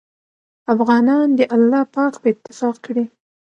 افغانان 0.73 1.27
دې 1.37 1.45
الله 1.55 1.81
پاک 1.95 2.13
په 2.21 2.27
اتفاق 2.33 2.75
کړي 2.85 3.03